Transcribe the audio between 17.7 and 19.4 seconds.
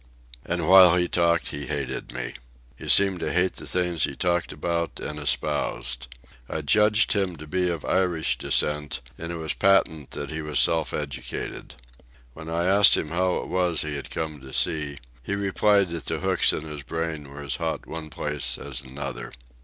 one place as another.